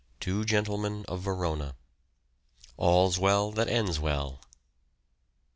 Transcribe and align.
Two 0.19 0.43
Gentlemen 0.45 1.05
of 1.07 1.21
Verona. 1.21 1.75
All's 2.75 3.19
Well 3.19 3.51
that 3.51 3.67
Ends 3.69 3.99
Well. 3.99 4.41